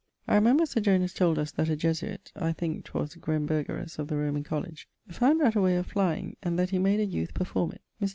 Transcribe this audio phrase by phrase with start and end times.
[0.27, 4.17] I remember Sir Jonas told us that a Jesuite (I think 'twas Grenbergerus, of the
[4.17, 7.73] Roman College) found out a way of flying, and that he made a youth performe
[7.73, 7.81] it.
[8.01, 8.09] Mr.